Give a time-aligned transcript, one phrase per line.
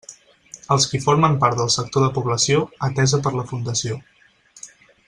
[0.75, 4.03] Els qui formen part del sector de població, atesa per la Fundació.